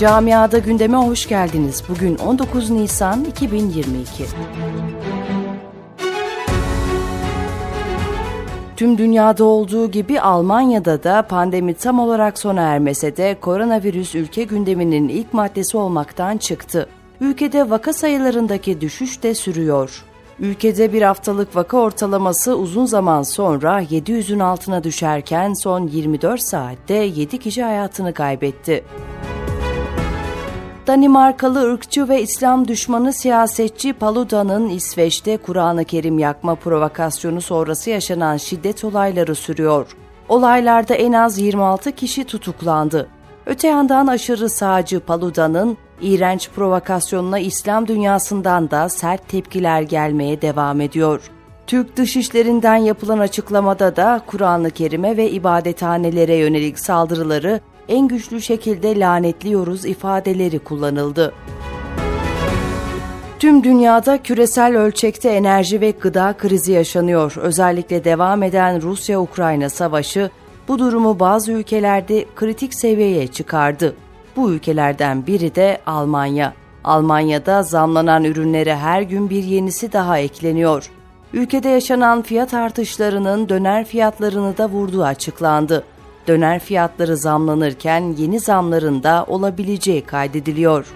Camiada 0.00 0.58
gündeme 0.58 0.96
hoş 0.96 1.28
geldiniz. 1.28 1.82
Bugün 1.88 2.16
19 2.16 2.70
Nisan 2.70 3.24
2022. 3.24 4.24
Tüm 8.76 8.98
dünyada 8.98 9.44
olduğu 9.44 9.90
gibi 9.90 10.20
Almanya'da 10.20 11.02
da 11.02 11.22
pandemi 11.22 11.74
tam 11.74 11.98
olarak 11.98 12.38
sona 12.38 12.60
ermese 12.60 13.16
de 13.16 13.36
koronavirüs 13.40 14.14
ülke 14.14 14.44
gündeminin 14.44 15.08
ilk 15.08 15.34
maddesi 15.34 15.76
olmaktan 15.76 16.36
çıktı. 16.36 16.88
Ülkede 17.20 17.70
vaka 17.70 17.92
sayılarındaki 17.92 18.80
düşüş 18.80 19.22
de 19.22 19.34
sürüyor. 19.34 20.04
Ülkede 20.38 20.92
bir 20.92 21.02
haftalık 21.02 21.56
vaka 21.56 21.76
ortalaması 21.76 22.56
uzun 22.56 22.86
zaman 22.86 23.22
sonra 23.22 23.82
700'ün 23.82 24.40
altına 24.40 24.84
düşerken 24.84 25.54
son 25.54 25.86
24 25.86 26.42
saatte 26.42 26.94
7 26.94 27.38
kişi 27.38 27.62
hayatını 27.62 28.14
kaybetti. 28.14 28.84
Danimarkalı 30.90 31.72
ırkçı 31.72 32.08
ve 32.08 32.22
İslam 32.22 32.68
düşmanı 32.68 33.12
siyasetçi 33.12 33.92
Paluda'nın 33.92 34.68
İsveç'te 34.68 35.36
Kur'an-ı 35.36 35.84
Kerim 35.84 36.18
yakma 36.18 36.54
provokasyonu 36.54 37.40
sonrası 37.40 37.90
yaşanan 37.90 38.36
şiddet 38.36 38.84
olayları 38.84 39.34
sürüyor. 39.34 39.96
Olaylarda 40.28 40.94
en 40.94 41.12
az 41.12 41.38
26 41.38 41.92
kişi 41.92 42.24
tutuklandı. 42.24 43.08
Öte 43.46 43.68
yandan 43.68 44.06
aşırı 44.06 44.48
sağcı 44.48 45.00
Paluda'nın 45.00 45.76
iğrenç 46.00 46.50
provokasyonuna 46.50 47.38
İslam 47.38 47.88
dünyasından 47.88 48.70
da 48.70 48.88
sert 48.88 49.28
tepkiler 49.28 49.82
gelmeye 49.82 50.42
devam 50.42 50.80
ediyor. 50.80 51.30
Türk 51.66 51.96
dışişlerinden 51.96 52.76
yapılan 52.76 53.18
açıklamada 53.18 53.96
da 53.96 54.20
Kur'an-ı 54.26 54.70
Kerim'e 54.70 55.16
ve 55.16 55.30
ibadethanelere 55.30 56.34
yönelik 56.34 56.78
saldırıları 56.78 57.60
en 57.90 58.08
güçlü 58.08 58.40
şekilde 58.40 59.00
lanetliyoruz 59.00 59.84
ifadeleri 59.84 60.58
kullanıldı. 60.58 61.32
Tüm 63.38 63.64
dünyada 63.64 64.22
küresel 64.22 64.76
ölçekte 64.76 65.28
enerji 65.28 65.80
ve 65.80 65.90
gıda 65.90 66.34
krizi 66.38 66.72
yaşanıyor. 66.72 67.34
Özellikle 67.36 68.04
devam 68.04 68.42
eden 68.42 68.82
Rusya-Ukrayna 68.82 69.68
savaşı 69.68 70.30
bu 70.68 70.78
durumu 70.78 71.20
bazı 71.20 71.52
ülkelerde 71.52 72.24
kritik 72.36 72.74
seviyeye 72.74 73.26
çıkardı. 73.26 73.94
Bu 74.36 74.52
ülkelerden 74.52 75.26
biri 75.26 75.54
de 75.54 75.80
Almanya. 75.86 76.54
Almanya'da 76.84 77.62
zamlanan 77.62 78.24
ürünlere 78.24 78.76
her 78.76 79.02
gün 79.02 79.30
bir 79.30 79.44
yenisi 79.44 79.92
daha 79.92 80.18
ekleniyor. 80.18 80.90
Ülkede 81.32 81.68
yaşanan 81.68 82.22
fiyat 82.22 82.54
artışlarının 82.54 83.48
döner 83.48 83.84
fiyatlarını 83.84 84.58
da 84.58 84.68
vurduğu 84.68 85.04
açıklandı. 85.04 85.84
Döner 86.30 86.58
fiyatları 86.58 87.16
zamlanırken 87.16 88.14
yeni 88.18 88.40
zamların 88.40 89.02
da 89.02 89.24
olabileceği 89.28 90.04
kaydediliyor. 90.04 90.86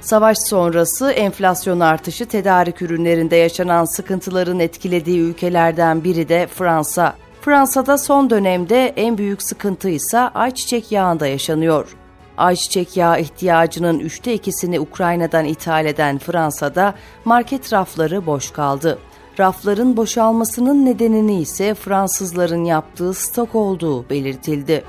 Savaş 0.00 0.38
sonrası 0.38 1.10
enflasyon 1.10 1.80
artışı 1.80 2.26
tedarik 2.26 2.82
ürünlerinde 2.82 3.36
yaşanan 3.36 3.84
sıkıntıların 3.84 4.60
etkilediği 4.60 5.20
ülkelerden 5.20 6.04
biri 6.04 6.28
de 6.28 6.46
Fransa. 6.46 7.14
Fransa'da 7.40 7.98
son 7.98 8.30
dönemde 8.30 8.92
en 8.96 9.18
büyük 9.18 9.42
sıkıntı 9.42 9.88
ise 9.88 10.18
ayçiçek 10.18 10.92
yağında 10.92 11.26
yaşanıyor. 11.26 11.96
Ayçiçek 12.36 12.96
yağı 12.96 13.20
ihtiyacının 13.20 13.98
üçte 13.98 14.34
ikisini 14.34 14.80
Ukrayna'dan 14.80 15.44
ithal 15.44 15.86
eden 15.86 16.18
Fransa'da 16.18 16.94
market 17.24 17.72
rafları 17.72 18.26
boş 18.26 18.50
kaldı. 18.50 18.98
Rafların 19.38 19.96
boşalmasının 19.96 20.86
nedenini 20.86 21.40
ise 21.40 21.74
Fransızların 21.74 22.64
yaptığı 22.64 23.14
stok 23.14 23.54
olduğu 23.54 24.10
belirtildi. 24.10 24.84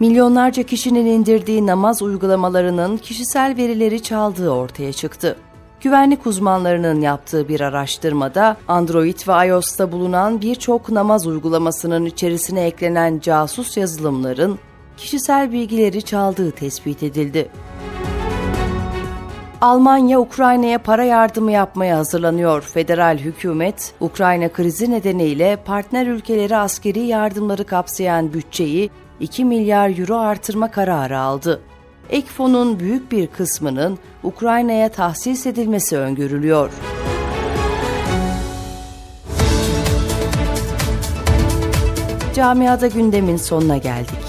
Milyonlarca 0.00 0.62
kişinin 0.62 1.06
indirdiği 1.06 1.66
namaz 1.66 2.02
uygulamalarının 2.02 2.96
kişisel 2.96 3.56
verileri 3.56 4.02
çaldığı 4.02 4.50
ortaya 4.50 4.92
çıktı. 4.92 5.36
Güvenlik 5.80 6.26
uzmanlarının 6.26 7.00
yaptığı 7.00 7.48
bir 7.48 7.60
araştırmada 7.60 8.56
Android 8.68 9.28
ve 9.28 9.48
iOS'ta 9.48 9.92
bulunan 9.92 10.40
birçok 10.40 10.90
namaz 10.90 11.26
uygulamasının 11.26 12.04
içerisine 12.04 12.60
eklenen 12.60 13.18
casus 13.20 13.76
yazılımların 13.76 14.58
kişisel 14.96 15.52
bilgileri 15.52 16.02
çaldığı 16.02 16.50
tespit 16.50 17.02
edildi. 17.02 17.48
Almanya 19.60 20.20
Ukrayna'ya 20.20 20.78
para 20.78 21.04
yardımı 21.04 21.52
yapmaya 21.52 21.98
hazırlanıyor. 21.98 22.62
Federal 22.62 23.18
hükümet 23.18 23.94
Ukrayna 24.00 24.48
krizi 24.52 24.90
nedeniyle 24.90 25.56
partner 25.56 26.06
ülkeleri 26.06 26.56
askeri 26.56 27.00
yardımları 27.00 27.64
kapsayan 27.64 28.32
bütçeyi 28.32 28.90
2 29.20 29.44
milyar 29.44 29.98
euro 29.98 30.16
artırma 30.16 30.70
kararı 30.70 31.18
aldı. 31.18 31.60
Ek 32.10 32.26
fonun 32.26 32.80
büyük 32.80 33.12
bir 33.12 33.26
kısmının 33.26 33.98
Ukrayna'ya 34.22 34.88
tahsis 34.88 35.46
edilmesi 35.46 35.96
öngörülüyor. 35.96 36.70
Camiada 42.34 42.86
gündemin 42.86 43.36
sonuna 43.36 43.76
geldik. 43.76 44.27